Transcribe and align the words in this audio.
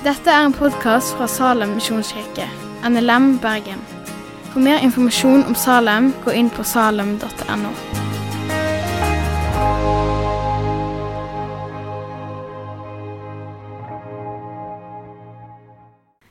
Dette 0.00 0.32
er 0.32 0.46
en 0.46 0.54
podkast 0.56 1.10
fra 1.12 1.26
Salem 1.28 1.74
misjonskirke, 1.76 2.46
NLM 2.88 3.34
Bergen. 3.42 3.82
For 4.48 4.62
mer 4.64 4.78
informasjon 4.80 5.42
om 5.44 5.52
Salem, 5.52 6.06
gå 6.24 6.32
inn 6.32 6.46
på 6.48 6.64
salem.no. 6.64 7.72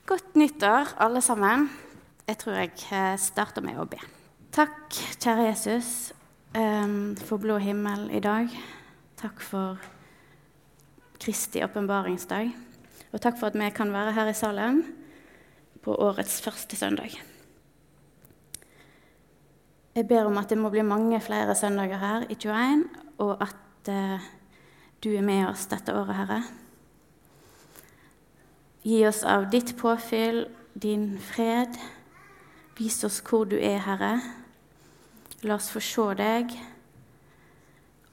Godt 0.10 0.40
nyttår, 0.42 0.96
alle 0.98 1.22
sammen. 1.22 1.68
Jeg 2.26 2.40
tror 2.42 2.58
jeg 2.58 2.74
eh, 2.90 3.14
starter 3.22 3.62
med 3.62 3.78
å 3.78 3.86
be. 3.86 4.02
Takk, 4.50 4.98
kjære 5.20 5.46
Jesus, 5.52 5.92
em, 6.58 7.14
for 7.22 7.38
blå 7.38 7.60
himmel 7.62 8.10
i 8.10 8.24
dag. 8.26 8.50
Takk 9.22 9.46
for 9.46 9.78
Kristi 11.22 11.62
åpenbaringsdag. 11.62 12.69
Og 13.10 13.22
takk 13.22 13.40
for 13.40 13.50
at 13.50 13.58
vi 13.58 13.70
kan 13.74 13.94
være 13.94 14.14
her 14.14 14.30
i 14.30 14.38
Salem 14.38 14.84
på 15.82 15.96
årets 15.96 16.42
første 16.42 16.76
søndag. 16.76 17.16
Jeg 19.96 20.08
ber 20.08 20.28
om 20.30 20.38
at 20.38 20.50
det 20.50 20.58
må 20.58 20.70
bli 20.70 20.84
mange 20.86 21.20
flere 21.22 21.56
søndager 21.56 21.98
her 21.98 22.26
i 22.30 22.36
21, 22.36 22.84
og 23.18 23.42
at 23.42 23.90
eh, 23.90 24.28
du 25.04 25.10
er 25.16 25.26
med 25.26 25.48
oss 25.50 25.66
dette 25.72 25.96
året, 25.96 26.16
Herre. 26.16 26.42
Gi 28.86 29.02
oss 29.08 29.24
av 29.28 29.50
ditt 29.52 29.74
påfyll, 29.80 30.46
din 30.74 31.18
fred. 31.20 31.76
Vis 32.78 33.02
oss 33.04 33.20
hvor 33.26 33.50
du 33.50 33.58
er, 33.58 33.82
Herre. 33.84 34.14
La 35.44 35.58
oss 35.58 35.72
få 35.74 35.82
se 35.84 36.06
deg. 36.20 36.54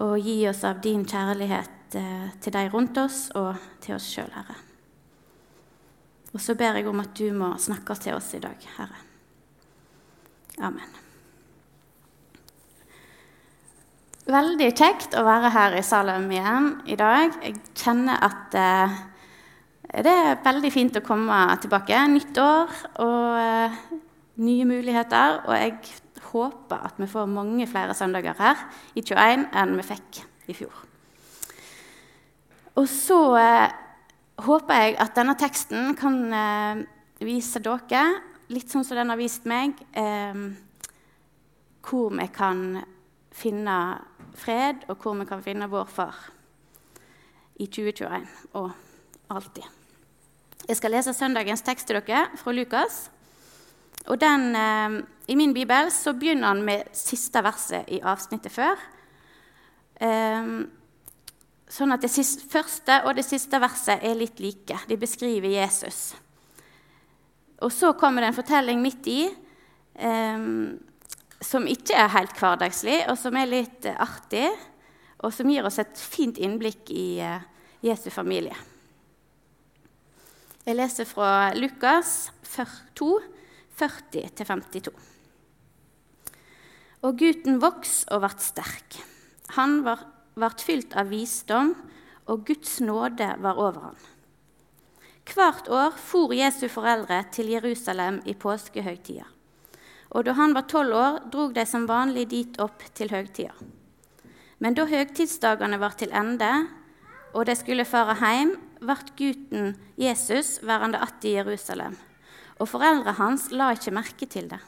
Og 0.02 0.16
gi 0.18 0.40
oss 0.48 0.64
av 0.66 0.80
din 0.82 1.04
kjærlighet 1.06 2.00
eh, 2.00 2.30
til 2.40 2.56
de 2.56 2.68
rundt 2.72 2.98
oss 3.04 3.28
og 3.36 3.54
til 3.84 4.00
oss 4.00 4.08
sjøl, 4.10 4.32
Herre. 4.34 4.65
Og 6.36 6.42
så 6.44 6.52
ber 6.52 6.76
jeg 6.76 6.84
om 6.90 6.98
at 7.00 7.14
du 7.16 7.30
må 7.32 7.54
snakke 7.56 7.94
til 7.96 8.12
oss 8.12 8.34
i 8.36 8.42
dag, 8.42 8.60
Herre. 8.76 8.98
Amen. 10.66 10.90
Veldig 14.26 14.68
kjekt 14.76 15.14
å 15.16 15.22
være 15.24 15.52
her 15.54 15.76
i 15.78 15.84
Salem 15.86 16.26
igjen 16.34 16.66
i 16.92 16.98
dag. 17.00 17.38
Jeg 17.40 17.56
kjenner 17.78 18.20
at 18.26 18.56
eh, 18.58 18.98
det 20.04 20.12
er 20.12 20.42
veldig 20.44 20.72
fint 20.74 20.98
å 21.00 21.04
komme 21.06 21.38
tilbake. 21.62 22.02
Nytt 22.12 22.42
år 22.42 22.74
og 23.06 23.38
eh, 23.40 23.80
nye 24.44 24.68
muligheter. 24.68 25.40
Og 25.46 25.56
jeg 25.56 25.78
håper 26.34 26.84
at 26.90 27.00
vi 27.00 27.08
får 27.08 27.32
mange 27.32 27.70
flere 27.70 27.96
søndager 27.96 28.36
her 28.42 28.66
i 28.92 29.00
21 29.00 29.48
enn 29.56 29.76
vi 29.80 29.88
fikk 29.94 30.20
i 30.52 30.58
fjor. 30.58 30.84
Og 32.76 32.92
så 32.92 33.22
eh, 33.40 33.85
håper 34.44 34.82
jeg 34.82 34.96
at 35.00 35.16
denne 35.16 35.36
teksten 35.38 35.94
kan 35.98 36.18
eh, 36.34 36.82
vise 37.24 37.60
dere, 37.64 38.04
litt 38.52 38.70
sånn 38.70 38.84
som 38.86 38.98
den 38.98 39.10
har 39.10 39.18
vist 39.18 39.46
meg, 39.48 39.78
eh, 39.96 40.42
hvor 41.86 42.12
vi 42.14 42.28
kan 42.34 42.82
finne 43.36 43.78
fred, 44.36 44.84
og 44.90 45.00
hvor 45.00 45.16
vi 45.18 45.26
kan 45.28 45.42
finne 45.44 45.70
vår 45.70 45.88
far 45.90 46.20
i 47.56 47.66
2021 47.66 48.26
og 48.60 48.70
alltid. 49.32 49.64
Jeg 50.66 50.78
skal 50.80 50.92
lese 50.92 51.14
søndagens 51.14 51.62
tekst 51.64 51.88
til 51.88 52.00
dere 52.00 52.26
fra 52.36 52.52
Lukas. 52.52 53.06
Og 54.06 54.20
den, 54.20 54.54
eh, 54.54 55.02
I 55.28 55.34
min 55.34 55.54
bibel 55.54 55.90
så 55.90 56.12
begynner 56.12 56.48
han 56.48 56.62
med 56.62 56.90
siste 56.92 57.42
verset 57.42 57.88
i 57.88 58.00
avsnittet 58.00 58.52
før. 58.52 58.76
Eh, 60.00 60.66
sånn 61.70 61.94
at 61.94 62.04
det 62.04 62.10
siste, 62.12 62.46
første 62.50 63.00
og 63.06 63.16
det 63.18 63.26
siste 63.26 63.58
verset 63.62 64.04
er 64.06 64.18
litt 64.18 64.40
like. 64.42 64.78
De 64.86 64.98
beskriver 65.00 65.50
Jesus. 65.50 66.14
Og 67.64 67.72
så 67.72 67.92
kommer 67.98 68.22
det 68.22 68.30
en 68.30 68.38
fortelling 68.38 68.82
midt 68.82 69.08
i 69.10 69.20
eh, 69.26 70.46
som 71.42 71.68
ikke 71.68 71.96
er 71.96 72.14
helt 72.14 72.36
hverdagslig, 72.38 73.02
og 73.10 73.18
som 73.20 73.36
er 73.38 73.50
litt 73.50 73.88
eh, 73.88 73.98
artig, 73.98 74.48
og 75.24 75.32
som 75.32 75.48
gir 75.50 75.66
oss 75.66 75.80
et 75.80 75.98
fint 75.98 76.38
innblikk 76.38 76.92
i 76.92 77.08
eh, 77.24 77.44
Jesu 77.84 78.08
familie. 78.12 78.56
Jeg 80.66 80.74
leser 80.74 81.06
fra 81.06 81.52
Lukas 81.54 82.32
2, 82.98 83.10
40-52. 83.78 84.90
Og 87.06 87.20
gutten 87.20 87.60
voks 87.62 88.00
og 88.10 88.24
vart 88.24 88.42
sterk. 88.42 88.96
Han 89.54 89.84
vart 90.36 90.60
fylt 90.60 90.92
av 90.92 91.08
visdom, 91.08 91.70
og 92.28 92.42
Guds 92.44 92.74
nåde 92.84 93.28
var 93.40 93.56
over 93.56 93.86
ham. 93.88 94.00
Hvert 95.26 95.68
år 95.72 95.94
for 95.96 96.34
Jesu 96.36 96.66
foreldre 96.68 97.22
til 97.32 97.48
Jerusalem 97.54 98.18
i 98.28 98.34
påskehøytida. 98.36 99.24
Og 100.12 100.26
da 100.28 100.34
han 100.36 100.52
var 100.54 100.66
tolv 100.68 100.94
år, 100.94 101.16
drog 101.32 101.54
de 101.56 101.64
som 101.66 101.86
vanlig 101.88 102.26
dit 102.30 102.58
opp 102.60 102.84
til 102.94 103.10
høytida. 103.10 103.54
Men 104.60 104.76
da 104.76 104.84
høytidsdagene 104.88 105.78
var 105.80 105.96
til 105.96 106.12
ende, 106.12 106.50
og 107.32 107.48
de 107.48 107.56
skulle 107.56 107.88
fare 107.88 108.14
hjem, 108.20 108.52
vart 108.84 109.14
gutten 109.16 109.72
Jesus 109.96 110.60
værende 110.62 110.98
att 110.98 111.24
i 111.24 111.32
Jerusalem, 111.32 111.96
og 112.60 112.68
foreldra 112.68 113.12
hans 113.12 113.50
la 113.50 113.72
ikke 113.72 113.90
merke 113.90 114.26
til 114.26 114.48
det. 114.48 114.60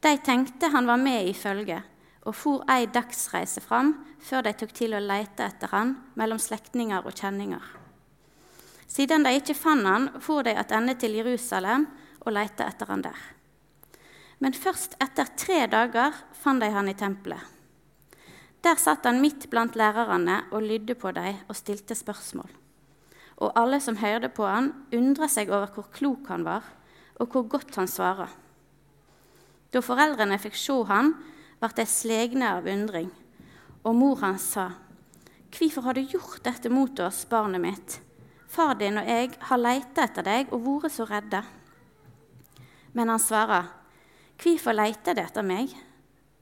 De 0.00 0.16
tenkte 0.16 0.72
han 0.72 0.86
var 0.86 0.96
med 0.96 1.28
i 1.28 1.32
følget, 1.32 1.82
og 2.26 2.34
for 2.34 2.64
ei 2.70 2.88
dagsreise 2.90 3.62
fram 3.62 3.94
før 4.26 4.46
de 4.46 4.52
tok 4.58 4.72
til 4.74 4.96
å 4.96 5.02
leite 5.02 5.46
etter 5.46 5.70
han 5.70 5.94
mellom 6.18 6.40
slektninger 6.42 7.06
og 7.06 7.14
kjenninger. 7.14 7.62
Siden 8.90 9.26
de 9.26 9.34
ikke 9.38 9.54
fant 9.54 9.86
han, 9.86 10.08
for 10.22 10.42
de 10.46 10.54
tilbake 10.56 11.00
til 11.00 11.18
Jerusalem 11.20 11.86
og 12.24 12.34
leite 12.34 12.66
etter 12.66 12.90
han 12.90 13.04
der. 13.06 13.18
Men 14.42 14.54
først 14.54 14.96
etter 15.00 15.30
tre 15.38 15.64
dager 15.70 16.14
fant 16.36 16.60
de 16.60 16.70
han 16.72 16.90
i 16.90 16.96
tempelet. 16.98 17.40
Der 18.64 18.78
satt 18.80 19.06
han 19.06 19.20
midt 19.22 19.46
blant 19.50 19.76
lærerne 19.78 20.42
og 20.50 20.64
lydde 20.64 20.96
på 20.98 21.12
dem 21.14 21.38
og 21.46 21.56
stilte 21.56 21.94
spørsmål. 21.94 22.50
Og 23.36 23.52
alle 23.54 23.78
som 23.84 23.98
hørte 24.00 24.30
på 24.32 24.46
han, 24.48 24.72
undra 24.96 25.28
seg 25.28 25.52
over 25.52 25.70
hvor 25.74 25.86
klok 25.92 26.30
han 26.32 26.44
var, 26.44 26.64
og 27.20 27.30
hvor 27.30 27.46
godt 27.52 27.76
han 27.76 27.88
svara. 27.88 28.26
Da 29.72 29.82
foreldrene 29.84 30.38
fikk 30.40 30.56
se 30.58 30.76
han, 30.88 31.12
ble 31.60 31.70
de 31.76 31.86
slegne 31.86 32.50
av 32.58 32.66
undring. 32.66 33.10
Og 33.84 33.94
mor 33.94 34.16
hans 34.16 34.42
sa, 34.42 34.72
'Hvorfor 35.50 35.82
har 35.82 35.94
du 35.94 36.00
gjort 36.00 36.42
dette 36.42 36.68
mot 36.68 37.00
oss, 37.00 37.24
barnet 37.24 37.60
mitt?' 37.60 38.00
'Far 38.48 38.74
din 38.74 38.98
og 38.98 39.06
jeg 39.06 39.30
har 39.40 39.58
leita 39.58 40.04
etter 40.04 40.22
deg 40.22 40.52
og 40.52 40.64
vært 40.64 40.92
så 40.92 41.04
redde.' 41.04 41.44
Men 42.92 43.08
han 43.08 43.18
svarer, 43.18 43.64
'Hvorfor 44.38 44.72
leita 44.72 45.14
de 45.14 45.20
etter 45.20 45.42
meg?' 45.42 45.74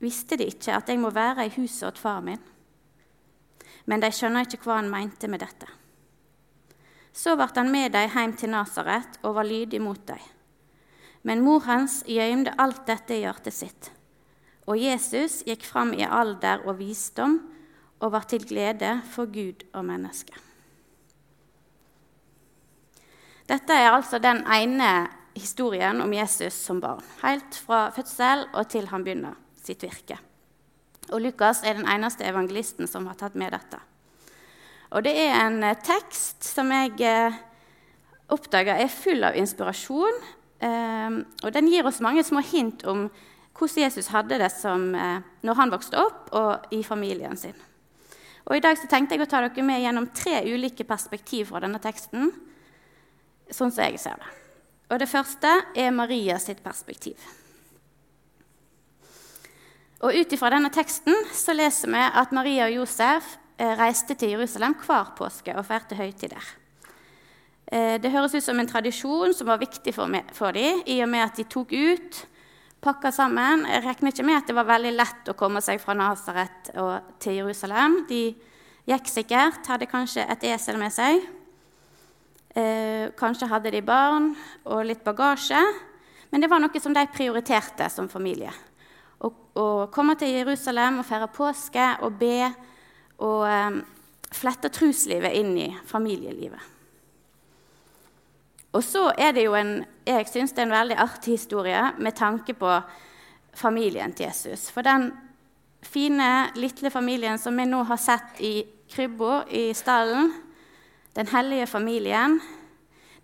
Visste 0.01 0.37
de 0.37 0.45
ikke 0.51 0.75
at 0.77 0.89
jeg 0.89 0.99
må 1.01 1.11
være 1.11 1.47
i 1.47 1.55
huset 1.57 1.87
åt 1.89 1.99
far 1.99 2.21
min? 2.21 2.41
Men 3.87 4.01
de 4.01 4.11
skjønner 4.13 4.45
ikke 4.45 4.67
hva 4.67 4.77
han 4.81 4.91
mente 4.91 5.29
med 5.29 5.41
dette. 5.41 5.69
Så 7.15 7.37
ble 7.39 7.47
han 7.55 7.71
med 7.71 7.93
dem 7.95 8.11
hjem 8.11 8.33
til 8.37 8.51
Nasaret 8.51 9.19
og 9.23 9.37
var 9.39 9.49
lydig 9.49 9.81
mot 9.81 10.01
dem. 10.09 10.21
Men 11.23 11.41
mor 11.41 11.63
hans 11.65 12.03
gjemte 12.11 12.53
alt 12.59 12.83
dette 12.87 13.15
i 13.15 13.23
hjertet 13.23 13.55
sitt. 13.55 13.93
Og 14.65 14.81
Jesus 14.81 15.43
gikk 15.45 15.67
fram 15.69 15.93
i 15.97 16.07
alder 16.07 16.65
og 16.65 16.79
visdom 16.79 17.39
og 18.01 18.13
var 18.13 18.27
til 18.29 18.45
glede 18.49 18.97
for 19.13 19.29
Gud 19.33 19.65
og 19.73 19.85
mennesket. 19.85 20.37
Dette 23.45 23.77
er 23.77 23.93
altså 23.93 24.19
den 24.19 24.41
ene 24.49 25.09
historien 25.37 26.01
om 26.01 26.13
Jesus 26.15 26.57
som 26.57 26.81
barn, 26.81 27.03
helt 27.21 27.59
fra 27.67 27.91
fødsel 27.93 28.47
og 28.55 28.69
til 28.73 28.89
han 28.89 29.05
begynner 29.05 29.37
sitt 29.65 29.85
virke. 29.85 30.17
Og 31.13 31.21
Lukas 31.21 31.61
er 31.65 31.77
den 31.77 31.89
eneste 31.91 32.25
evangelisten 32.25 32.89
som 32.89 33.09
har 33.11 33.19
tatt 33.21 33.37
med 33.37 33.53
dette. 33.53 33.81
Og 34.95 35.05
det 35.05 35.13
er 35.19 35.35
en 35.43 35.59
eh, 35.67 35.77
tekst 35.85 36.47
som 36.47 36.71
jeg 36.73 36.95
oppdager 36.95 37.43
oppdaga 38.35 38.79
er 38.81 38.89
full 38.89 39.27
av 39.27 39.37
inspirasjon. 39.37 40.21
Eh, 40.65 41.19
og 41.45 41.53
den 41.53 41.69
gir 41.69 41.85
oss 41.85 42.01
mange 42.05 42.25
små 42.25 42.41
hint 42.47 42.87
om 42.89 43.09
hvordan 43.55 43.85
Jesus 43.87 44.11
hadde 44.11 44.39
det 44.39 44.51
som, 44.53 44.95
eh, 44.95 45.21
når 45.43 45.55
han 45.55 45.71
vokste 45.71 45.99
opp, 45.99 46.29
og 46.33 46.67
i 46.75 46.83
familien 46.83 47.37
sin. 47.37 47.55
Og 48.47 48.57
I 48.57 48.61
dag 48.61 48.77
så 48.77 48.89
tenkte 48.89 49.17
jeg 49.17 49.25
å 49.25 49.31
ta 49.31 49.41
dere 49.41 49.63
med 49.65 49.81
gjennom 49.81 50.11
tre 50.13 50.43
ulike 50.45 50.85
perspektiv 50.85 51.49
fra 51.49 51.61
denne 51.61 51.81
teksten. 51.81 52.33
sånn 53.51 53.71
som 53.71 53.85
jeg 53.85 53.99
ser 54.01 54.17
det. 54.17 54.31
Og 54.91 54.99
Det 54.99 55.09
første 55.09 55.49
er 55.77 55.91
Maria 55.91 56.39
sitt 56.39 56.63
perspektiv. 56.63 57.17
Og 60.01 60.15
Ut 60.15 60.33
ifra 60.33 60.51
denne 60.51 60.71
teksten 60.71 61.15
så 61.33 61.55
leser 61.55 61.89
vi 61.89 61.97
at 61.97 62.33
Maria 62.33 62.67
og 62.67 62.75
Josef 62.75 63.39
eh, 63.59 63.77
reiste 63.77 64.15
til 64.15 64.31
Jerusalem 64.31 64.75
hver 64.75 65.15
påske 65.17 65.55
og 65.57 65.65
feirte 65.65 65.95
høytid 65.95 66.31
der. 66.31 66.45
Eh, 67.73 67.97
det 68.01 68.13
høres 68.13 68.35
ut 68.35 68.45
som 68.45 68.59
en 68.61 68.69
tradisjon 68.69 69.33
som 69.35 69.47
var 69.47 69.63
viktig 69.63 69.95
for, 69.95 70.53
dem, 70.53 70.83
i 70.87 71.01
og 71.03 71.09
med 71.09 71.25
at 71.25 71.37
de 71.37 71.45
tok 71.45 71.73
ut, 71.73 72.27
pakka 72.85 73.13
sammen. 73.15 73.65
Jeg 73.69 73.85
regner 73.85 74.13
ikke 74.13 74.27
med 74.27 74.37
at 74.37 74.51
det 74.51 74.57
var 74.57 74.69
veldig 74.69 74.93
lett 74.93 75.31
å 75.31 75.37
komme 75.39 75.63
seg 75.65 75.81
fra 75.81 75.97
Nasaret 75.97 76.69
til 77.23 77.39
Jerusalem. 77.39 78.03
De 78.09 78.27
gikk 78.91 79.09
sikkert, 79.09 79.65
hadde 79.71 79.89
kanskje 79.89 80.27
et 80.29 80.45
esel 80.53 80.77
med 80.81 80.93
seg. 80.93 81.23
Eh, 82.55 83.09
kanskje 83.19 83.49
hadde 83.51 83.73
de 83.75 83.81
barn 83.83 84.33
og 84.69 84.85
litt 84.87 85.03
bagasje. 85.07 85.61
Men 86.31 86.45
det 86.45 86.51
var 86.51 86.61
noe 86.61 86.83
som 86.83 86.95
de 86.95 87.07
prioriterte 87.15 87.89
som 87.91 88.11
familie. 88.11 88.53
Å, 89.25 89.31
å 89.31 89.67
komme 89.95 90.19
til 90.21 90.35
Jerusalem 90.35 91.01
og 91.01 91.09
feire 91.09 91.31
påske 91.33 91.89
og 92.05 92.21
be 92.21 92.39
og 93.25 93.49
eh, 93.49 93.81
flette 94.35 94.71
truslivet 94.75 95.41
inn 95.41 95.57
i 95.57 95.69
familielivet. 95.89 96.74
Og 98.75 98.83
så 98.83 99.09
er 99.19 99.35
det 99.37 99.47
jo 99.47 99.55
en 99.55 99.85
jeg 100.05 100.27
synes 100.29 100.53
det 100.53 100.61
er 100.61 100.69
en 100.69 100.75
veldig 100.75 100.97
artig 101.01 101.39
historie 101.39 101.81
med 101.99 102.17
tanke 102.19 102.53
på 102.59 102.71
familien 103.57 104.13
til 104.13 104.27
Jesus. 104.27 104.67
For 104.71 104.85
den 104.85 105.13
fine, 105.83 106.51
lille 106.59 106.91
familien 106.91 107.39
som 107.39 107.57
vi 107.57 107.65
nå 107.69 107.85
har 107.89 108.01
sett 108.01 108.43
i 108.45 108.67
krybba 108.93 109.45
i 109.49 109.71
stallen, 109.75 110.33
den 111.15 111.31
hellige 111.31 111.67
familien, 111.71 112.41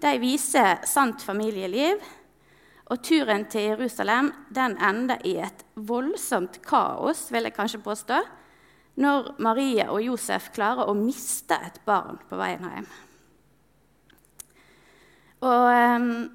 de 0.01 0.15
viser 0.23 0.81
sant 0.89 1.23
familieliv. 1.23 2.01
Og 2.91 3.05
turen 3.05 3.45
til 3.51 3.69
Jerusalem 3.75 4.33
den 4.51 4.79
ender 4.83 5.21
i 5.29 5.37
et 5.45 5.67
voldsomt 5.75 6.59
kaos, 6.67 7.29
vil 7.31 7.47
jeg 7.47 7.55
kanskje 7.55 7.85
påstå, 7.85 8.23
når 9.01 9.35
Marie 9.39 9.87
og 9.91 10.03
Josef 10.03 10.51
klarer 10.57 10.91
å 10.91 10.97
miste 10.97 11.55
et 11.55 11.79
barn 11.87 12.19
på 12.29 12.41
veien 12.41 12.67
hjem. 12.67 12.89
Og 15.41 15.97
um, 15.97 16.31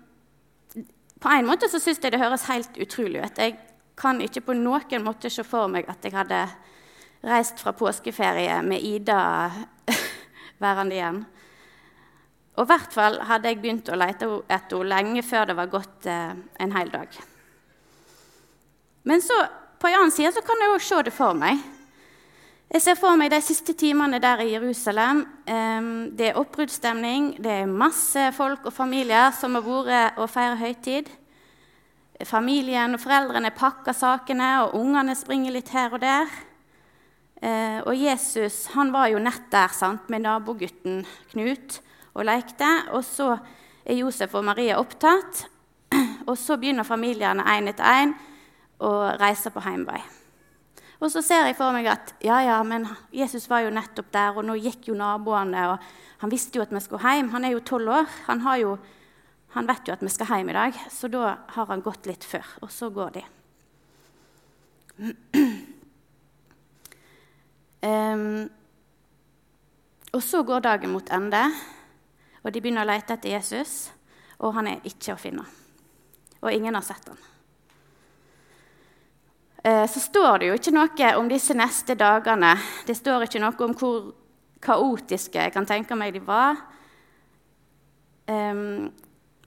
På 1.21 1.29
en 1.29 1.47
måte 1.47 1.69
så 1.69 1.79
syns 1.81 2.01
jeg 2.03 2.13
det 2.13 2.21
høres 2.21 2.47
helt 2.49 2.77
utrolig 2.77 3.23
ut. 3.23 3.37
Jeg 3.39 3.57
kan 3.97 4.19
ikke 4.21 4.43
på 4.49 4.57
noen 4.57 5.05
måte 5.05 5.29
se 5.31 5.45
for 5.47 5.71
meg 5.71 5.87
at 5.89 6.03
jeg 6.03 6.13
hadde 6.13 6.41
reist 7.25 7.61
fra 7.63 7.73
påskeferie 7.73 8.59
med 8.61 8.83
Ida 8.83 9.49
værende 10.61 10.95
igjen. 10.97 11.23
Og 12.55 12.63
i 12.63 12.69
hvert 12.69 12.93
fall 12.93 13.17
hadde 13.27 13.51
jeg 13.51 13.61
begynt 13.63 13.89
å 13.91 13.97
lete 13.99 14.29
etter 14.47 14.77
henne 14.77 14.91
lenge 14.91 15.23
før 15.27 15.49
det 15.49 15.55
var 15.57 15.71
gått 15.71 16.05
eh, 16.07 16.35
en 16.63 16.75
hel 16.75 16.91
dag. 16.93 17.17
Men 19.05 19.21
så, 19.21 19.39
på 19.79 19.89
en 19.89 19.97
annen 19.99 20.13
side 20.13 20.31
så 20.35 20.43
kan 20.45 20.61
jeg 20.61 20.75
òg 20.75 20.85
se 20.85 21.01
det 21.07 21.13
for 21.15 21.35
meg. 21.37 21.59
Jeg 22.65 22.81
ser 22.81 22.97
for 22.97 23.13
meg 23.19 23.29
de 23.29 23.37
siste 23.45 23.75
timene 23.77 24.17
der 24.19 24.41
i 24.41 24.49
Jerusalem. 24.55 25.21
Det 25.45 26.31
er 26.31 26.39
oppbruddsstemning, 26.39 27.35
det 27.37 27.51
er 27.61 27.69
masse 27.69 28.31
folk 28.33 28.65
og 28.65 28.73
familier 28.73 29.29
som 29.37 29.53
har 29.55 29.63
vært 29.67 30.17
og 30.17 30.31
feiret 30.33 30.59
høytid. 30.63 31.11
Familien 32.25 32.95
og 32.95 33.01
foreldrene 33.03 33.51
pakker 33.55 33.93
sakene, 33.95 34.49
og 34.63 34.79
ungene 34.79 35.15
springer 35.19 35.53
litt 35.53 35.69
her 35.75 35.93
og 35.93 36.01
der. 36.01 36.31
Eh, 37.43 37.79
og 37.83 37.93
Jesus 37.99 38.63
han 38.73 38.93
var 38.95 39.09
jo 39.11 39.19
nett 39.19 39.49
der 39.51 39.73
sant, 39.75 40.07
med 40.09 40.23
nabogutten 40.23 41.03
Knut 41.33 41.81
og 42.15 42.25
lekte. 42.25 42.69
Og 42.95 43.03
så 43.05 43.35
er 43.83 43.99
Josef 43.99 44.33
og 44.33 44.47
Maria 44.47 44.79
opptatt, 44.79 45.45
og 46.29 46.37
så 46.39 46.57
begynner 46.57 46.87
familiene 46.87 47.45
én 47.57 47.69
etter 47.69 48.03
én 48.05 48.15
å 48.79 48.95
reise 49.19 49.51
på 49.51 49.63
heimvei. 49.67 50.01
Og 51.05 51.11
så 51.13 51.21
ser 51.21 51.45
jeg 51.45 51.53
for 51.57 51.69
meg 51.75 51.85
at 51.91 52.15
ja, 52.25 52.39
ja, 52.41 52.57
men 52.65 52.87
Jesus 53.13 53.45
var 53.45 53.61
jo 53.61 53.73
nettopp 53.73 54.07
der, 54.13 54.33
og 54.33 54.45
nå 54.47 54.55
gikk 54.57 54.87
jo 54.89 54.95
naboene, 54.97 55.67
og 55.69 55.83
han 56.23 56.31
visste 56.31 56.57
jo 56.57 56.63
at 56.63 56.73
vi 56.73 56.81
skulle 56.81 57.05
hjem. 57.05 57.29
Han 57.35 57.45
er 57.45 57.53
jo 57.53 57.61
tolv 57.61 57.91
år. 57.93 58.07
Han, 58.25 58.41
jo, 58.57 58.71
han, 59.53 59.69
vet 59.69 59.85
jo 59.85 59.93
at 59.93 60.01
vi 60.01 60.09
skal 60.09 60.31
hjem 60.31 60.49
i 60.49 60.55
dag, 60.57 60.79
så 60.89 61.09
da 61.13 61.35
har 61.53 61.69
han 61.69 61.83
gått 61.85 62.09
litt 62.09 62.25
før. 62.25 62.49
Og 62.65 62.73
så 62.73 62.89
går 62.89 63.15
de. 63.19 63.25
Um, 67.85 68.47
og 70.09 70.23
så 70.25 70.39
går 70.41 70.63
dagen 70.65 70.89
mot 70.89 71.09
ende, 71.13 71.43
og 72.41 72.49
de 72.49 72.57
begynner 72.63 72.81
å 72.81 72.89
lete 72.89 73.13
etter 73.13 73.35
Jesus, 73.35 73.75
og 74.41 74.55
han 74.57 74.71
er 74.71 74.89
ikke 74.89 75.13
å 75.13 75.19
finne. 75.21 75.45
Og 76.41 76.49
ingen 76.49 76.73
har 76.73 76.81
sett 76.87 77.05
han. 77.11 77.19
Eh, 79.65 79.87
så 79.89 79.99
står 79.99 80.39
det 80.39 80.47
jo 80.51 80.55
ikke 80.59 80.75
noe 80.75 81.07
om 81.17 81.29
disse 81.29 81.55
neste 81.57 81.95
dagene. 81.97 82.51
Det 82.85 82.93
står 82.93 83.25
ikke 83.25 83.41
noe 83.41 83.65
om 83.65 83.73
hvor 83.73 84.11
kaotiske 84.61 85.41
jeg 85.41 85.53
kan 85.55 85.65
tenke 85.65 85.97
meg 85.97 86.13
de 86.13 86.21
var. 86.21 86.59
Um, 88.29 88.91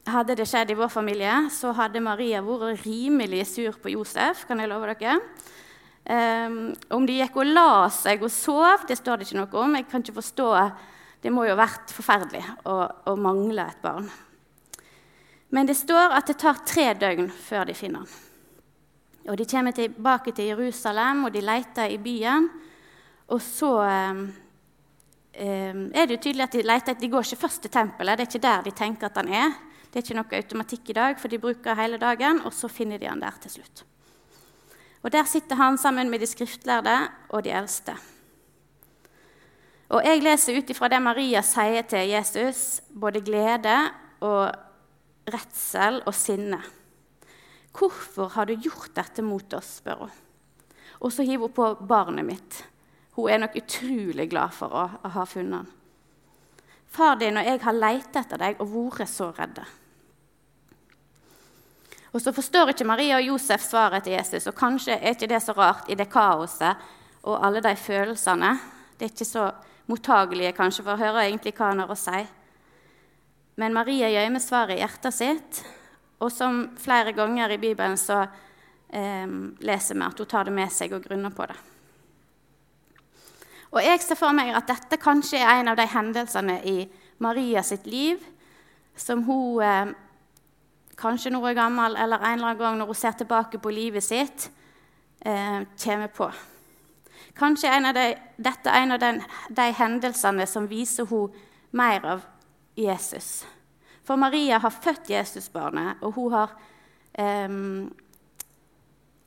hadde 0.08 0.34
det 0.38 0.46
skjedd 0.48 0.72
i 0.72 0.78
vår 0.78 0.90
familie, 0.90 1.36
så 1.54 1.70
hadde 1.74 2.02
Maria 2.02 2.42
vært 2.42 2.82
rimelig 2.86 3.46
sur 3.52 3.78
på 3.78 3.94
Josef. 3.94 4.44
kan 4.46 4.58
jeg 4.58 4.70
love 4.70 4.90
dere. 4.90 5.20
Um, 6.08 6.60
om 6.90 7.06
de 7.06 7.20
gikk 7.20 7.38
og 7.38 7.50
la 7.54 7.86
seg 7.92 8.22
og 8.22 8.34
sov, 8.34 8.86
det 8.90 8.98
står 8.98 9.18
det 9.18 9.28
ikke 9.28 9.38
noe 9.38 9.62
om. 9.62 9.76
Jeg 9.78 9.86
kan 9.90 10.02
ikke 10.02 10.18
forstå, 10.18 10.70
Det 11.22 11.32
må 11.34 11.44
jo 11.44 11.54
ha 11.54 11.62
vært 11.62 11.90
forferdelig 11.90 12.44
å, 12.64 12.86
å 13.06 13.16
mangle 13.18 13.66
et 13.66 13.82
barn. 13.82 14.10
Men 15.50 15.66
det 15.66 15.74
står 15.74 16.14
at 16.14 16.26
det 16.26 16.38
tar 16.38 16.62
tre 16.66 16.94
døgn 16.94 17.30
før 17.30 17.66
de 17.66 17.74
finner 17.74 18.06
han. 18.06 18.27
Og 19.26 19.38
De 19.38 19.44
kommer 19.44 19.72
tilbake 19.72 20.32
til 20.32 20.44
Jerusalem, 20.44 21.24
og 21.24 21.32
de 21.34 21.40
leter 21.40 21.90
i 21.90 21.98
byen. 21.98 22.48
Og 23.28 23.40
så 23.42 23.72
eh, 23.84 24.20
eh, 25.34 25.74
er 25.92 26.06
det 26.06 26.16
jo 26.16 26.22
tydelig 26.22 26.46
at 26.46 26.52
de 26.52 26.62
leter 26.62 26.94
De 26.94 27.10
går 27.10 27.26
ikke 27.26 27.42
først 27.42 27.62
til 27.62 27.70
tempelet. 27.70 28.18
Det 28.18 28.26
er 28.26 28.30
ikke 28.30 28.46
der 28.46 28.62
de 28.62 28.70
tenker 28.70 29.06
at 29.10 29.16
han 29.16 29.28
er. 29.28 29.56
Det 29.88 30.00
er 30.00 30.04
ikke 30.04 30.18
noe 30.18 30.40
automatikk 30.40 30.90
i 30.90 30.96
dag, 30.96 31.18
for 31.20 31.32
de 31.32 31.40
bruker 31.40 31.76
hele 31.76 31.98
dagen, 32.00 32.42
og 32.44 32.52
så 32.52 32.68
finner 32.68 33.00
de 33.00 33.08
han 33.08 33.20
der 33.20 33.36
til 33.40 33.58
slutt. 33.58 33.84
Og 35.02 35.12
Der 35.12 35.24
sitter 35.24 35.56
han 35.56 35.78
sammen 35.78 36.10
med 36.10 36.18
de 36.18 36.26
skriftlærde 36.26 37.08
og 37.28 37.44
de 37.44 37.50
eldste. 37.50 37.94
Og 39.88 40.04
Jeg 40.04 40.22
leser 40.22 40.58
ut 40.58 40.70
ifra 40.70 40.88
det 40.88 41.02
Maria 41.02 41.40
sier 41.42 41.82
til 41.88 42.08
Jesus, 42.08 42.80
både 42.92 43.20
glede 43.24 43.76
og 44.20 44.52
redsel 45.32 46.02
og 46.06 46.14
sinne. 46.14 46.60
'Hvorfor 47.78 48.28
har 48.34 48.46
du 48.46 48.54
gjort 48.54 48.94
dette 48.94 49.22
mot 49.22 49.52
oss?' 49.54 49.78
spør 49.78 49.98
hun. 49.98 50.10
Og 51.00 51.12
så 51.12 51.22
hiver 51.22 51.46
hun 51.46 51.52
på 51.52 51.74
barnet 51.86 52.24
mitt. 52.24 52.64
Hun 53.14 53.30
er 53.30 53.38
nok 53.38 53.56
utrolig 53.56 54.30
glad 54.30 54.50
for 54.54 54.74
å, 54.74 54.86
ha 55.08 55.24
funnet 55.24 55.62
han. 55.62 55.68
Far 56.88 57.16
din 57.16 57.36
og 57.36 57.44
jeg 57.44 57.60
har 57.60 57.72
lett 57.76 58.16
etter 58.16 58.38
deg 58.38 58.60
og 58.60 58.70
vært 58.72 59.08
så 59.08 59.30
redde. 59.36 59.64
Og 62.12 62.20
Så 62.20 62.32
forstår 62.32 62.72
ikke 62.72 62.86
Maria 62.88 63.16
og 63.16 63.26
Josef 63.26 63.62
svaret 63.62 64.04
til 64.04 64.12
Jesus, 64.12 64.46
og 64.46 64.56
kanskje 64.56 64.96
er 64.96 65.12
ikke 65.12 65.28
det 65.28 65.42
så 65.42 65.52
rart 65.52 65.90
i 65.90 65.94
det 65.94 66.08
kaoset 66.10 66.76
og 67.22 67.44
alle 67.44 67.60
de 67.60 67.76
følelsene. 67.76 68.58
Det 68.98 69.04
er 69.04 69.12
ikke 69.12 69.24
så 69.28 69.50
mottagelige 69.86 70.54
kanskje 70.56 70.84
for 70.84 70.94
å 70.94 71.02
høre 71.02 71.26
egentlig 71.26 71.52
hva 71.54 71.68
han 71.70 71.82
har 71.84 71.92
å 71.92 71.98
si. 71.98 72.22
Men 73.60 73.74
Maria 73.74 74.08
gjemmer 74.08 74.40
svaret 74.40 74.78
i 74.78 74.80
hjertet 74.80 75.14
sitt, 75.14 75.60
og 76.18 76.32
som 76.32 76.64
flere 76.78 77.12
ganger 77.12 77.54
i 77.54 77.60
Bibelen 77.62 77.96
så 78.00 78.22
eh, 78.22 79.26
leser 79.60 79.94
vi 79.94 80.06
at 80.06 80.18
hun 80.18 80.30
tar 80.30 80.48
det 80.48 80.54
med 80.56 80.72
seg 80.72 80.94
og 80.96 81.04
grunner 81.04 81.34
på 81.34 81.46
det. 81.46 81.58
Og 83.68 83.84
Jeg 83.84 84.00
ser 84.00 84.16
for 84.16 84.32
meg 84.32 84.54
at 84.56 84.68
dette 84.68 84.96
kanskje 85.00 85.42
er 85.42 85.60
en 85.60 85.68
av 85.68 85.76
de 85.76 85.84
hendelsene 85.92 86.60
i 86.64 86.76
Maria 87.20 87.62
sitt 87.62 87.86
liv 87.86 88.22
som 88.96 89.22
hun 89.28 89.62
eh, 89.62 89.90
kanskje 90.98 91.30
når 91.30 91.44
hun 91.44 91.50
er 91.50 91.58
gammel, 91.58 91.96
eller 91.96 92.18
en 92.18 92.38
eller 92.38 92.46
annen 92.48 92.62
gang 92.62 92.78
når 92.78 92.90
hun 92.90 92.98
ser 92.98 93.18
tilbake 93.18 93.58
på 93.62 93.70
livet 93.70 94.04
sitt, 94.04 94.50
eh, 95.20 95.62
kommer 95.84 96.08
på. 96.08 96.30
Kanskje 97.38 97.70
en 97.70 97.94
de, 97.94 98.08
dette 98.36 98.70
er 98.70 98.82
en 98.82 98.96
av 98.96 98.98
den, 98.98 99.22
de 99.50 99.68
hendelsene 99.78 100.46
som 100.46 100.66
viser 100.66 101.06
hun 101.06 101.34
mer 101.70 102.06
av 102.06 102.26
Jesus. 102.74 103.44
For 104.08 104.16
Maria 104.16 104.56
har 104.58 104.72
født 104.72 105.10
Jesusbarnet, 105.12 106.00
og 106.00 106.14
hun 106.16 106.32
har 106.32 106.54
eh, 107.12 107.56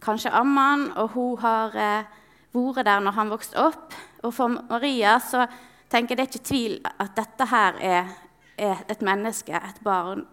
kanskje 0.01 0.31
amma 0.33 0.63
han, 0.71 0.85
og 0.97 1.11
hun 1.13 1.35
har 1.43 1.75
eh, 1.77 2.07
vært 2.55 2.87
der 2.87 3.03
når 3.05 3.13
han 3.13 3.29
vokste 3.29 3.61
opp. 3.61 3.93
Og 4.25 4.33
for 4.33 4.49
Maria 4.49 5.19
så 5.21 5.45
tenker 5.91 6.15
jeg 6.15 6.17
det 6.17 6.23
er 6.23 6.31
ikke 6.31 6.49
tvil 6.49 6.73
at 6.89 7.13
dette 7.13 7.47
her 7.51 7.77
er, 7.91 8.09
er 8.57 8.81
et 8.89 9.05
menneske, 9.05 9.53
et 9.53 9.83
barn. 9.85 10.25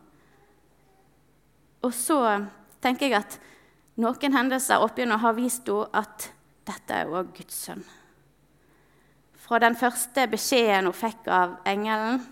Og 1.84 1.92
så 1.92 2.22
tenker 2.80 3.10
jeg 3.10 3.20
at 3.20 3.38
noen 4.00 4.40
hendelser 4.40 4.80
opp 4.80 4.96
igjennom 4.96 5.20
har 5.26 5.36
vist 5.36 5.68
henne 5.68 5.92
at 5.92 6.30
dette 6.68 7.02
er 7.02 7.12
òg 7.12 7.36
Guds 7.36 7.60
sønn. 7.68 7.84
Fra 9.44 9.60
den 9.60 9.76
første 9.76 10.24
beskjeden 10.32 10.88
hun 10.88 10.96
fikk 10.96 11.28
av 11.28 11.58
engelen 11.68 12.24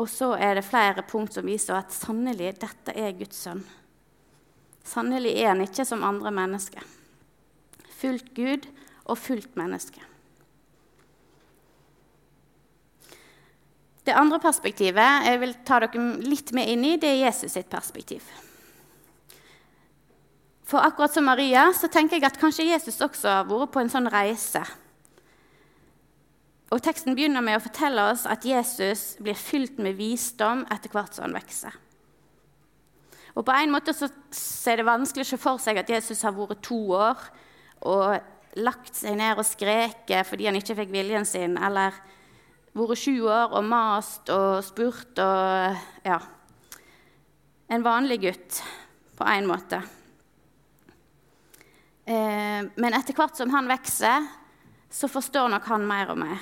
og 0.00 0.08
så 0.08 0.32
er 0.40 0.56
det 0.56 0.64
flere 0.64 1.04
punkt 1.04 1.36
som 1.36 1.44
viser 1.44 1.76
at 1.76 1.92
sannelig, 1.92 2.54
dette 2.62 2.94
er 2.96 3.16
Guds 3.18 3.42
sønn. 3.44 3.60
Sannelig 4.86 5.34
er 5.36 5.52
han 5.52 5.60
ikke 5.64 5.84
som 5.84 6.04
andre 6.06 6.32
mennesker. 6.32 6.84
Fullt 8.00 8.32
Gud 8.34 8.64
og 9.04 9.18
fullt 9.20 9.58
menneske. 9.60 10.00
Det 14.08 14.16
andre 14.16 14.40
perspektivet 14.40 15.26
jeg 15.28 15.40
vil 15.42 15.52
ta 15.68 15.82
dere 15.84 16.06
litt 16.24 16.54
med 16.56 16.70
inn 16.72 16.86
i, 16.88 16.96
det 16.96 17.10
er 17.12 17.26
Jesus 17.26 17.52
sitt 17.52 17.68
perspektiv. 17.70 18.24
For 20.64 20.80
akkurat 20.80 21.12
som 21.12 21.26
Maria 21.28 21.66
så 21.76 21.90
tenker 21.92 22.16
jeg 22.16 22.30
at 22.30 22.38
kanskje 22.40 22.70
Jesus 22.70 23.02
også 23.04 23.28
har 23.28 23.48
vært 23.50 23.74
på 23.74 23.82
en 23.82 23.92
sånn 23.92 24.08
reise. 24.10 24.62
Og 26.70 26.78
Teksten 26.84 27.16
begynner 27.18 27.42
med 27.42 27.58
å 27.58 27.62
fortelle 27.64 28.04
oss 28.12 28.26
at 28.30 28.44
Jesus 28.46 29.16
blir 29.18 29.38
fylt 29.38 29.80
med 29.82 29.96
visdom 29.98 30.62
etter 30.70 30.92
hvert 30.92 31.16
som 31.16 31.26
han 31.26 31.34
vokser. 31.34 31.74
Og 33.34 33.44
På 33.46 33.54
en 33.54 33.72
måte 33.74 33.94
så, 33.94 34.06
er 34.70 34.78
det 34.78 34.86
vanskelig 34.86 35.26
å 35.26 35.30
se 35.32 35.38
for 35.40 35.62
seg 35.62 35.80
at 35.80 35.90
Jesus 35.90 36.22
har 36.26 36.34
vært 36.36 36.62
to 36.66 36.78
år 36.94 37.18
og 37.90 38.58
lagt 38.58 38.94
seg 38.98 39.16
ned 39.18 39.38
og 39.38 39.46
skreket 39.46 40.26
fordi 40.26 40.48
han 40.48 40.58
ikke 40.58 40.76
fikk 40.78 40.90
viljen 40.94 41.26
sin, 41.26 41.54
eller 41.58 41.94
vært 42.74 43.02
sju 43.02 43.14
år 43.26 43.54
og 43.58 43.66
mast 43.66 44.30
og 44.34 44.60
spurt 44.66 45.18
og 45.22 46.06
Ja. 46.06 46.20
En 47.70 47.86
vanlig 47.86 48.18
gutt 48.22 48.62
på 49.14 49.26
en 49.30 49.46
måte. 49.46 49.78
Eh, 52.02 52.66
men 52.66 52.96
etter 52.96 53.14
hvert 53.14 53.36
som 53.38 53.52
han 53.54 53.70
vokser, 53.70 54.26
så 54.90 55.06
forstår 55.06 55.52
nok 55.52 55.68
han 55.70 55.86
mer 55.86 56.10
og 56.10 56.18
mer. 56.18 56.40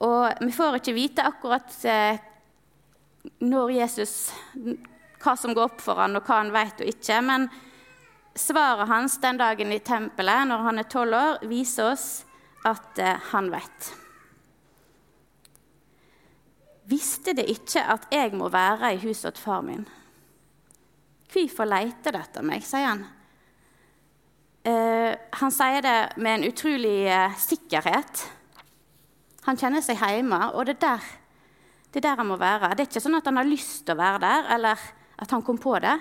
Og 0.00 0.40
vi 0.40 0.52
får 0.52 0.78
ikke 0.80 0.96
vite 0.96 1.24
akkurat 1.28 1.74
eh, 1.84 2.20
når 3.44 3.74
Jesus 3.76 4.14
hva 5.20 5.34
som 5.36 5.52
går 5.52 5.68
opp 5.68 5.82
for 5.84 6.00
han, 6.00 6.16
og 6.16 6.24
hva 6.24 6.40
han 6.40 6.52
vet 6.54 6.80
og 6.80 6.88
ikke. 6.88 7.20
Men 7.24 7.46
svaret 8.38 8.88
hans 8.88 9.18
den 9.20 9.40
dagen 9.40 9.72
i 9.74 9.82
tempelet, 9.84 10.48
når 10.48 10.66
han 10.68 10.80
er 10.80 10.88
tolv 10.88 11.18
år, 11.18 11.40
viser 11.50 11.92
oss 11.92 12.08
at 12.68 13.00
eh, 13.00 13.30
han 13.32 13.50
vet. 13.52 13.92
Visste 16.90 17.36
det 17.36 17.46
ikke 17.52 17.84
at 17.92 18.08
jeg 18.10 18.32
må 18.34 18.48
være 18.50 18.94
i 18.96 19.02
huset 19.04 19.36
til 19.36 19.44
far 19.44 19.62
min? 19.62 19.84
Hvorfor 21.30 21.68
leter 21.68 22.16
det 22.16 22.24
etter 22.24 22.46
meg, 22.46 22.64
sier 22.66 22.88
han. 22.88 23.04
Eh, 24.66 25.12
han 25.40 25.54
sier 25.54 25.84
det 25.84 25.98
med 26.20 26.40
en 26.40 26.48
utrolig 26.50 26.98
eh, 27.06 27.36
sikkerhet. 27.38 28.24
Han 29.46 29.58
kjenner 29.58 29.84
seg 29.84 30.00
hjemme, 30.00 30.38
og 30.52 30.66
det 30.68 30.76
er 30.76 30.82
der, 30.84 31.10
det 31.90 32.00
er 32.02 32.08
der 32.10 32.20
han 32.22 32.28
må 32.28 32.36
være. 32.40 32.74
Det 32.74 32.84
er 32.84 32.90
ikke 32.90 33.02
sånn 33.02 33.18
at 33.18 33.28
han 33.30 33.40
har 33.40 33.48
lyst 33.48 33.86
til 33.86 33.96
å 33.96 34.00
være 34.00 34.20
der, 34.22 34.50
eller 34.56 34.84
at 35.20 35.32
han 35.34 35.44
kom 35.44 35.58
på 35.60 35.74
det. 35.82 35.96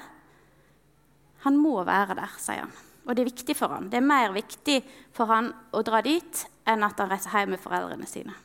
Han 1.45 1.57
må 1.59 1.79
være 1.87 2.17
der, 2.19 2.35
sier 2.41 2.65
han. 2.65 2.75
Og 3.07 3.15
det 3.15 3.23
er 3.23 3.31
viktig 3.31 3.55
for 3.57 3.73
han. 3.73 3.87
Det 3.89 3.97
er 3.97 4.05
mer 4.05 4.35
viktig 4.35 4.81
for 5.15 5.31
han 5.31 5.49
å 5.73 5.81
dra 5.85 6.03
dit 6.05 6.43
enn 6.69 6.85
at 6.85 6.99
han 6.99 7.09
reiser 7.09 7.33
hjem 7.33 7.55
med 7.55 7.63
foreldrene 7.63 8.09
sine. 8.09 8.35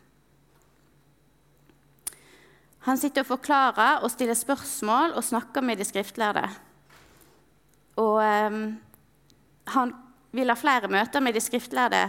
Han 2.85 3.01
sitter 3.01 3.25
og 3.25 3.33
forklarer 3.35 4.05
og 4.05 4.13
stiller 4.13 4.37
spørsmål 4.37 5.17
og 5.17 5.25
snakker 5.25 5.65
med 5.65 5.81
de 5.81 5.87
skriftlærde. 5.89 6.45
Og 8.01 8.19
um, 8.21 8.59
han 9.73 9.95
vil 10.35 10.51
ha 10.53 10.57
flere 10.59 10.91
møter 10.93 11.23
med 11.25 11.37
de 11.37 11.43
skriftlærde 11.45 12.03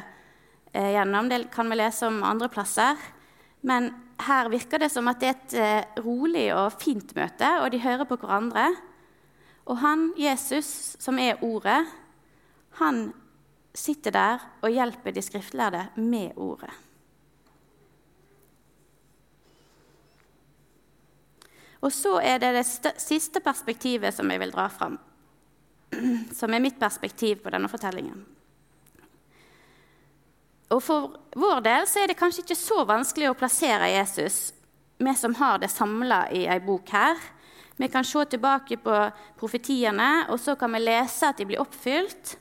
gjennom. 0.75 1.29
Det 1.29 1.45
kan 1.53 1.69
vi 1.71 1.77
lese 1.79 2.07
om 2.07 2.23
andre 2.23 2.49
plasser. 2.51 2.99
Men 3.65 3.89
her 4.21 4.49
virker 4.49 4.79
det 4.79 4.91
som 4.93 5.07
at 5.09 5.21
det 5.21 5.29
er 5.29 5.35
et 5.35 5.55
eh, 5.59 6.01
rolig 6.05 6.47
og 6.55 6.75
fint 6.79 7.15
møte, 7.17 7.49
og 7.63 7.71
de 7.73 7.81
hører 7.83 8.07
på 8.07 8.17
hverandre. 8.21 8.69
Og 9.65 9.79
han, 9.81 10.11
Jesus, 10.19 10.95
som 11.01 11.17
er 11.19 11.41
Ordet, 11.43 11.81
han 12.79 13.07
sitter 13.75 14.13
der 14.13 14.43
og 14.61 14.71
hjelper 14.71 15.15
de 15.15 15.23
skriftlærde 15.25 15.87
med 15.97 16.37
Ordet. 16.37 16.71
Og 21.85 21.91
så 21.93 22.15
er 22.21 22.39
det 22.41 22.53
det 22.55 22.93
siste 23.01 23.41
perspektivet 23.45 24.13
som 24.15 24.29
jeg 24.31 24.41
vil 24.41 24.53
dra 24.53 24.65
fram, 24.73 24.95
som 26.39 26.53
er 26.53 26.63
mitt 26.63 26.79
perspektiv 26.81 27.43
på 27.43 27.53
denne 27.53 27.69
fortellingen. 27.69 28.23
Og 30.73 30.81
For 30.83 31.13
vår 31.37 31.61
del 31.65 31.85
så 31.87 32.01
er 32.01 32.09
det 32.09 32.17
kanskje 32.17 32.41
ikke 32.45 32.57
så 32.57 32.83
vanskelig 32.87 33.29
å 33.29 33.37
plassere 33.37 33.91
Jesus, 33.91 34.53
vi 34.97 35.13
som 35.17 35.35
har 35.37 35.59
det 35.61 35.69
samla 35.69 36.25
i 36.33 36.45
ei 36.49 36.59
bok 36.63 36.89
her. 36.95 37.19
Vi 37.75 37.89
kan 37.91 38.07
se 38.07 38.23
tilbake 38.31 38.77
på 38.79 38.99
profetiene, 39.37 40.25
og 40.31 40.39
så 40.39 40.55
kan 40.55 40.71
vi 40.73 40.79
lese 40.79 41.27
at 41.27 41.37
de 41.37 41.45
blir 41.49 41.61
oppfylt. 41.61 42.37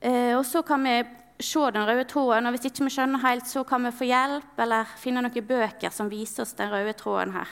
Eh, 0.00 0.36
og 0.36 0.44
så 0.46 0.62
kan 0.62 0.84
vi 0.84 0.98
se 1.40 1.62
den 1.72 1.86
røde 1.88 2.04
tråden, 2.04 2.46
og 2.46 2.54
hvis 2.54 2.68
ikke 2.68 2.84
vi 2.84 2.92
skjønner 2.92 3.24
helt, 3.24 3.48
så 3.48 3.64
kan 3.64 3.86
vi 3.86 3.94
få 3.94 4.10
hjelp 4.10 4.60
eller 4.60 4.92
finne 5.00 5.24
noen 5.24 5.48
bøker 5.48 5.94
som 5.94 6.10
viser 6.12 6.44
oss 6.44 6.54
den 6.58 6.70
røde 6.70 6.92
tråden 6.98 7.32
her. 7.38 7.48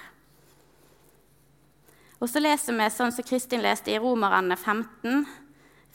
Og 2.20 2.28
så 2.28 2.40
leser 2.40 2.76
vi 2.76 2.86
sånn 2.92 3.12
som 3.12 3.26
Kristin 3.26 3.64
leste 3.64 3.92
i 3.92 3.98
Romerne 4.00 4.56
15, 4.56 5.26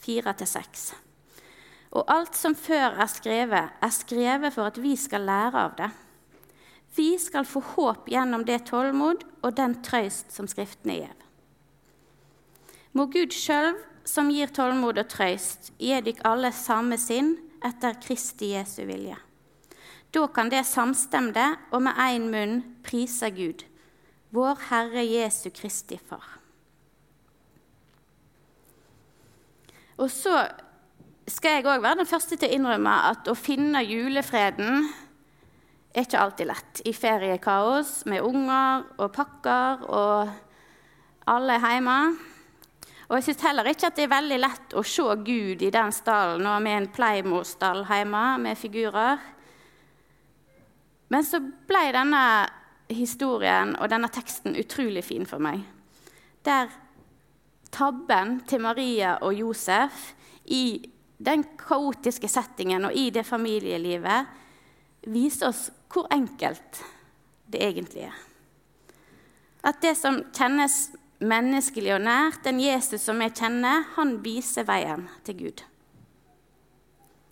4-6. 0.02 0.92
Og 1.92 2.08
alt 2.08 2.36
som 2.38 2.54
før 2.56 2.96
er 3.02 3.10
skrevet, 3.10 3.72
er 3.82 3.92
skrevet 3.92 4.54
for 4.54 4.70
at 4.70 4.80
vi 4.80 4.94
skal 4.96 5.26
lære 5.28 5.64
av 5.66 5.76
det. 5.76 5.90
Vi 6.96 7.16
skal 7.20 7.48
få 7.48 7.60
håp 7.74 8.08
gjennom 8.12 8.44
det 8.48 8.64
tålmod 8.68 9.24
og 9.42 9.56
den 9.56 9.78
trøyst 9.84 10.32
som 10.32 10.48
Skriftene 10.48 10.98
gir. 10.98 11.16
Må 12.92 13.06
Gud 13.12 13.32
sjøl, 13.32 13.74
som 14.04 14.28
gir 14.32 14.50
tålmod 14.52 15.00
og 15.00 15.08
trøyst, 15.08 15.72
gi 15.80 16.00
dykk 16.04 16.24
alle 16.28 16.52
samme 16.56 16.98
sinn 17.00 17.36
etter 17.64 17.96
Kristi 18.02 18.52
Jesu 18.52 18.82
vilje. 18.88 19.16
Da 20.12 20.26
kan 20.28 20.50
det 20.52 20.66
samstemte 20.68 21.44
og 21.72 21.84
med 21.86 21.96
én 21.96 22.28
munn 22.28 22.58
prise 22.84 23.30
Gud, 23.32 23.64
vår 24.32 24.60
Herre 24.68 25.04
Jesu 25.06 25.48
Kristi 25.54 25.96
Far. 25.96 26.26
Og 29.96 30.10
så 30.10 30.36
skal 31.30 31.58
jeg 31.58 31.66
òg 31.70 31.82
være 31.82 32.00
den 32.02 32.08
første 32.10 32.36
til 32.36 32.50
å 32.50 32.56
innrømme 32.56 32.92
at 33.12 33.28
å 33.30 33.38
finne 33.38 33.84
julefreden 33.86 34.88
er 35.92 36.06
ikke 36.06 36.20
alltid 36.20 36.48
lett. 36.48 36.82
I 36.88 36.92
feriekaos 36.96 38.02
med 38.10 38.24
unger 38.26 38.86
og 38.96 39.12
pakker 39.14 39.84
og 39.86 40.32
alle 41.30 41.58
er 41.58 41.76
hjemme. 41.76 41.98
Og 43.08 43.18
jeg 43.18 43.26
syns 43.28 43.44
heller 43.44 43.68
ikke 43.68 43.90
at 43.90 43.98
det 43.98 44.06
er 44.06 44.14
veldig 44.14 44.38
lett 44.40 44.74
å 44.78 44.82
se 44.88 45.04
Gud 45.26 45.62
i 45.62 45.70
den 45.74 45.92
stallen 45.92 46.48
og 46.48 46.62
med 46.64 46.78
en 46.78 46.90
Playmo-stall 46.96 47.84
hjemme 47.90 48.22
med 48.40 48.58
figurer. 48.58 49.20
Men 51.12 51.26
så 51.28 51.42
ble 51.42 51.84
denne 51.92 52.22
historien 52.92 53.76
og 53.76 53.90
denne 53.92 54.08
teksten 54.12 54.56
utrolig 54.58 55.04
fin 55.04 55.28
for 55.28 55.44
meg. 55.44 55.60
Der 56.42 56.72
tabben 57.72 58.40
til 58.48 58.64
Maria 58.64 59.18
og 59.20 59.36
Josef 59.36 60.14
i 60.48 60.91
den 61.22 61.44
kaotiske 61.58 62.28
settingen 62.30 62.88
og 62.88 62.96
i 62.98 63.10
det 63.14 63.24
familielivet 63.26 64.30
viser 65.12 65.50
oss 65.50 65.68
hvor 65.92 66.08
enkelt 66.14 66.82
det 67.52 67.62
egentlig 67.62 68.06
er. 68.08 68.16
At 69.62 69.78
det 69.84 69.94
som 69.98 70.18
kjennes 70.34 70.92
menneskelig 71.22 71.92
og 71.94 72.02
nært, 72.02 72.40
den 72.42 72.58
Jesus 72.62 73.04
som 73.06 73.20
jeg 73.22 73.34
kjenner, 73.38 73.84
han 73.94 74.16
viser 74.24 74.66
veien 74.66 75.06
til 75.26 75.38
Gud. 75.38 75.62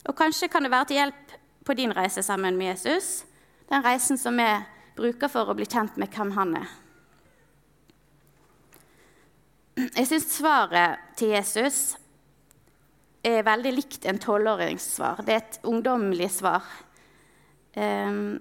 Og 0.06 0.14
kanskje 0.16 0.48
kan 0.48 0.64
det 0.64 0.72
være 0.72 0.90
til 0.90 1.00
hjelp 1.00 1.34
på 1.66 1.74
din 1.76 1.94
reise 1.96 2.22
sammen 2.22 2.56
med 2.58 2.72
Jesus, 2.72 3.24
den 3.70 3.84
reisen 3.84 4.18
som 4.18 4.38
vi 4.38 4.48
bruker 4.96 5.30
for 5.32 5.50
å 5.50 5.56
bli 5.58 5.66
kjent 5.68 5.98
med 6.00 6.12
hvem 6.14 6.32
han 6.36 6.54
er. 6.62 6.70
Jeg 9.80 10.06
syns 10.10 10.28
svaret 10.34 11.02
til 11.16 11.34
Jesus 11.34 11.96
er 13.22 13.42
veldig 13.44 13.72
likt 13.74 14.06
en 14.08 14.20
tolvåringssvar. 14.20 15.24
Det 15.26 15.34
er 15.34 15.42
et 15.42 15.58
ungdommelig 15.68 16.30
svar. 16.38 16.64
Um, 17.76 18.38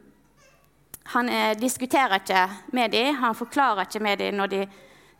han 1.13 1.29
er, 1.29 1.57
diskuterer 1.57 2.19
ikke 2.19 2.45
med 2.75 2.93
dem, 2.93 3.15
han 3.17 3.37
forklarer 3.37 3.87
ikke 3.87 4.01
med 4.03 4.21
dem 4.21 4.37
når 4.37 4.51
de 4.53 4.61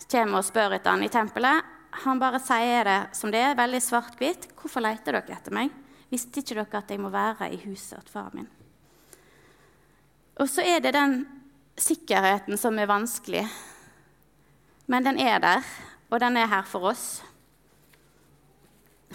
kommer 0.06 0.40
og 0.40 0.48
spør 0.48 0.78
etter 0.78 0.94
han 0.94 1.06
i 1.06 1.12
tempelet. 1.12 1.76
Han 2.06 2.22
bare 2.22 2.42
sier 2.44 2.86
det 2.86 3.00
som 3.18 3.34
det 3.34 3.42
er, 3.42 3.58
veldig 3.58 3.82
svart-hvitt. 3.82 4.52
'Hvorfor 4.54 4.86
leter 4.86 5.18
dere 5.18 5.34
etter 5.34 5.56
meg?' 5.56 5.74
'Visste 6.10 6.42
ikke 6.42 6.56
dere 6.56 6.78
at 6.78 6.92
jeg 6.92 7.02
må 7.02 7.10
være 7.10 7.50
i 7.54 7.58
huset 7.66 8.06
til 8.06 8.14
far 8.14 8.30
min?' 8.34 8.50
Og 10.40 10.48
så 10.48 10.62
er 10.62 10.80
det 10.80 10.94
den 10.94 11.26
sikkerheten 11.76 12.58
som 12.58 12.78
er 12.80 12.88
vanskelig. 12.88 13.48
Men 14.88 15.06
den 15.06 15.20
er 15.20 15.40
der, 15.40 15.66
og 16.10 16.20
den 16.20 16.38
er 16.38 16.48
her 16.48 16.64
for 16.64 16.92
oss. 16.92 17.24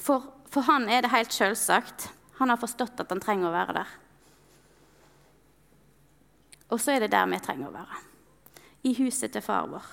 For, 0.00 0.24
for 0.50 0.66
han 0.66 0.88
er 0.90 1.04
det 1.04 1.12
helt 1.14 1.34
selvsagt. 1.34 2.08
Han 2.40 2.50
har 2.50 2.60
forstått 2.60 3.00
at 3.02 3.12
han 3.12 3.22
trenger 3.22 3.50
å 3.50 3.54
være 3.54 3.76
der. 3.78 3.92
Og 6.74 6.80
så 6.82 6.94
er 6.94 7.04
det 7.04 7.12
der 7.14 7.28
vi 7.30 7.42
trenger 7.42 7.70
å 7.70 7.76
være. 7.76 8.00
I 8.84 8.94
huset 8.98 9.32
til 9.32 9.44
far 9.44 9.68
vår. 9.70 9.86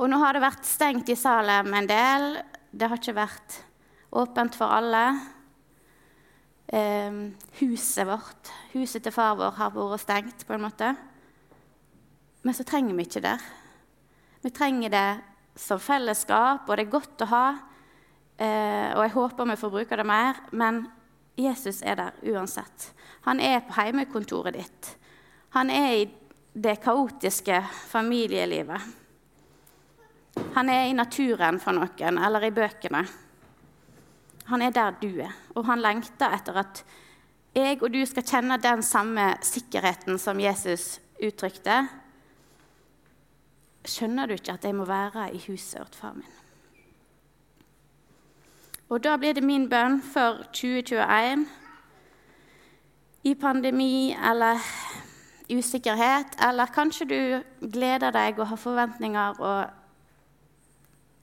Og 0.00 0.10
nå 0.10 0.18
har 0.18 0.34
det 0.34 0.42
vært 0.42 0.66
stengt 0.66 1.10
i 1.12 1.18
Salem 1.18 1.70
en 1.76 1.88
del. 1.88 2.24
Det 2.74 2.88
har 2.90 2.98
ikke 2.98 3.16
vært 3.16 3.58
åpent 4.14 4.56
for 4.58 4.72
alle. 4.74 5.04
Eh, 6.66 7.20
huset 7.60 8.08
vårt, 8.08 8.50
huset 8.72 9.04
til 9.04 9.14
far 9.14 9.36
vår, 9.38 9.54
har 9.60 9.74
vært 9.76 10.02
stengt 10.02 10.46
på 10.48 10.56
en 10.56 10.64
måte. 10.64 10.94
Men 12.44 12.56
så 12.56 12.66
trenger 12.66 12.96
vi 12.96 13.06
ikke 13.06 13.22
det. 13.24 13.36
Vi 14.44 14.50
trenger 14.52 14.92
det 14.92 15.08
som 15.56 15.80
fellesskap, 15.80 16.68
og 16.68 16.76
det 16.76 16.86
er 16.86 16.92
godt 16.92 17.24
å 17.24 17.30
ha. 17.30 17.46
Eh, 18.36 18.90
og 18.96 19.02
jeg 19.04 19.14
håper 19.14 19.50
vi 19.52 19.56
får 19.60 19.72
bruke 19.76 19.98
det 20.00 20.06
mer. 20.08 20.40
Men 20.52 20.84
Jesus 21.38 21.82
er 21.82 21.98
der 22.00 22.34
uansett. 22.34 22.90
Han 23.26 23.40
er 23.40 23.62
på 23.66 23.76
heimekontoret 23.78 24.58
ditt. 24.58 24.90
Han 25.54 25.70
er 25.70 25.90
i 25.94 26.04
det 26.54 26.76
kaotiske 26.82 27.60
familielivet. 27.90 28.92
Han 30.54 30.68
er 30.70 30.88
i 30.88 30.96
naturen 30.96 31.60
for 31.62 31.74
noen, 31.74 32.18
eller 32.18 32.46
i 32.46 32.54
bøkene. 32.54 33.04
Han 34.50 34.62
er 34.62 34.74
der 34.74 34.96
du 35.00 35.08
er, 35.24 35.32
og 35.54 35.64
han 35.70 35.82
lengter 35.82 36.34
etter 36.34 36.58
at 36.60 36.82
jeg 37.54 37.78
og 37.78 37.92
du 37.94 38.00
skal 38.06 38.26
kjenne 38.26 38.58
den 38.58 38.82
samme 38.82 39.28
sikkerheten 39.46 40.18
som 40.18 40.40
Jesus 40.42 40.98
uttrykte. 41.22 41.84
Skjønner 43.84 44.26
du 44.26 44.32
ikke 44.32 44.52
at 44.56 44.64
jeg 44.64 44.74
må 44.74 44.84
være 44.88 45.28
i 45.34 45.42
huset 45.48 45.90
til 45.90 46.00
far 46.00 46.12
min? 46.16 46.32
Og 48.88 49.04
da 49.04 49.16
blir 49.16 49.32
det 49.32 49.44
min 49.44 49.68
bønn 49.68 50.02
for 50.02 50.44
2021 50.52 51.46
i 53.24 53.34
pandemi 53.34 54.12
eller 54.30 54.60
usikkerhet, 55.52 56.36
eller 56.48 56.72
kanskje 56.72 57.06
du 57.08 57.68
gleder 57.72 58.12
deg 58.12 58.38
og 58.38 58.46
har 58.46 58.56
forventninger, 58.56 59.40
og 59.40 59.66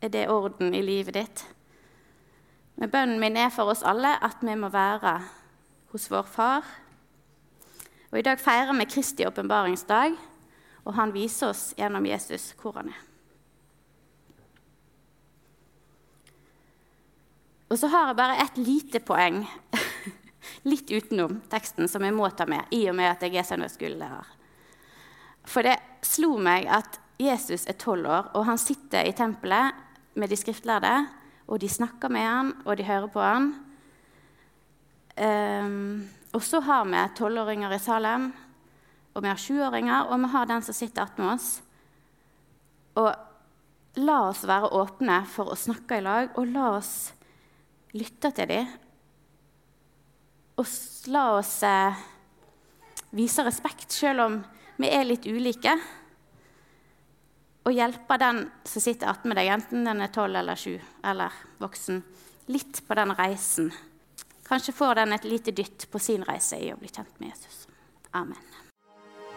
er 0.02 0.08
det 0.08 0.30
orden 0.30 0.74
i 0.74 0.82
livet 0.82 1.14
ditt? 1.14 1.46
Men 2.76 2.90
bønnen 2.90 3.20
min 3.20 3.38
er 3.38 3.50
for 3.54 3.70
oss 3.70 3.86
alle 3.86 4.16
at 4.24 4.42
vi 4.42 4.56
må 4.56 4.70
være 4.74 5.20
hos 5.92 6.10
vår 6.12 6.26
far. 6.26 6.66
Og 8.12 8.20
I 8.20 8.26
dag 8.26 8.40
feirer 8.40 8.74
vi 8.74 8.86
Kristi 8.86 9.26
åpenbaringsdag, 9.26 10.18
og 10.84 10.96
han 10.98 11.14
viser 11.14 11.52
oss 11.52 11.72
gjennom 11.78 12.06
Jesus 12.10 12.52
hvor 12.60 12.80
han 12.80 12.92
er. 12.92 13.00
Og 17.72 17.80
så 17.80 17.88
har 17.88 18.10
jeg 18.10 18.20
bare 18.20 18.42
et 18.44 18.58
lite 18.60 19.00
poeng 19.00 19.46
litt 20.72 20.92
utenom 20.92 21.38
teksten 21.52 21.88
som 21.88 22.04
jeg 22.04 22.16
må 22.16 22.28
ta 22.36 22.48
med, 22.50 22.68
i 22.76 22.84
og 22.92 22.98
med 22.98 23.14
at 23.14 23.24
jeg 23.24 23.38
er 23.40 23.48
søndagsskolelærer. 23.48 24.34
For 25.48 25.66
det 25.66 25.78
slo 26.06 26.36
meg 26.42 26.68
at 26.70 27.00
Jesus 27.22 27.64
er 27.70 27.78
tolv 27.80 28.10
år, 28.10 28.32
og 28.36 28.46
han 28.50 28.60
sitter 28.60 29.08
i 29.08 29.16
tempelet 29.16 29.78
med 30.20 30.30
de 30.30 30.38
skriftlærde, 30.38 30.94
og 31.48 31.62
de 31.62 31.70
snakker 31.70 32.12
med 32.12 32.26
han, 32.26 32.54
og 32.66 32.78
de 32.78 32.88
hører 32.88 33.08
på 33.12 33.24
han. 33.24 33.52
Um, 35.22 36.10
og 36.34 36.44
så 36.44 36.62
har 36.64 36.86
vi 36.88 37.02
tolvåringer 37.18 37.76
i 37.76 37.80
Salem, 37.80 38.32
og 39.12 39.24
vi 39.24 39.32
har 39.32 39.40
sjuåringer, 39.40 40.08
og 40.08 40.22
vi 40.24 40.32
har 40.34 40.48
den 40.48 40.64
som 40.64 40.76
sitter 40.76 41.04
attmed 41.04 41.34
oss. 41.34 41.50
Og 43.00 43.12
la 44.00 44.20
oss 44.30 44.46
være 44.48 44.72
åpne 44.78 45.22
for 45.32 45.52
å 45.52 45.60
snakke 45.60 46.00
i 46.00 46.06
lag, 46.06 46.32
og 46.40 46.52
la 46.54 46.70
oss 46.78 47.12
lytte 47.98 48.32
til 48.36 48.48
dem. 48.52 48.72
Og 50.60 50.68
la 51.12 51.26
oss 51.40 51.58
eh, 51.68 52.04
vise 53.18 53.44
respekt, 53.48 53.92
selv 53.92 54.28
om 54.28 54.40
vi 54.80 54.92
er 54.92 55.08
litt 55.08 55.28
ulike. 55.28 55.76
Og 57.68 57.76
hjelpe 57.76 58.18
den 58.22 58.46
som 58.66 58.84
sitter 58.84 59.12
attmed 59.12 59.38
deg, 59.38 59.52
enten 59.54 59.86
den 59.86 60.02
er 60.02 60.14
tolv 60.14 60.40
eller 60.40 60.58
7 60.58 60.80
eller 61.12 61.36
voksen, 61.62 62.02
litt 62.50 62.82
på 62.88 62.98
den 62.98 63.14
reisen. 63.20 63.70
Kanskje 64.48 64.76
får 64.76 65.04
den 65.04 65.14
et 65.16 65.28
lite 65.30 65.54
dytt 65.56 65.86
på 65.92 66.02
sin 66.02 66.26
reise 66.28 66.58
i 66.60 66.74
å 66.74 66.80
bli 66.80 66.90
kjent 66.90 67.14
med 67.22 67.32
Jesus. 67.32 67.68
Amen. 68.18 68.71